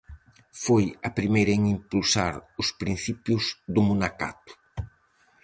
Foi 0.63 0.85
a 1.07 1.09
primeira 1.19 1.51
en 1.57 1.63
impulsar 1.75 2.33
os 2.61 2.69
principios 2.81 3.43
do 3.73 3.81
monacato. 3.89 4.53